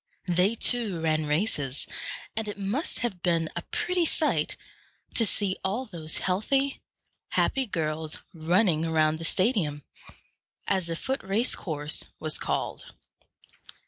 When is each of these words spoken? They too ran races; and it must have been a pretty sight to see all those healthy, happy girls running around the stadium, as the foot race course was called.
They 0.27 0.55
too 0.55 0.99
ran 0.99 1.27
races; 1.27 1.85
and 2.35 2.47
it 2.47 2.57
must 2.57 3.01
have 3.05 3.21
been 3.21 3.51
a 3.55 3.61
pretty 3.61 4.03
sight 4.07 4.57
to 5.13 5.27
see 5.27 5.57
all 5.63 5.85
those 5.85 6.17
healthy, 6.17 6.81
happy 7.29 7.67
girls 7.67 8.17
running 8.33 8.83
around 8.83 9.19
the 9.19 9.23
stadium, 9.25 9.83
as 10.65 10.87
the 10.87 10.95
foot 10.95 11.21
race 11.21 11.53
course 11.53 12.05
was 12.19 12.39
called. 12.39 12.95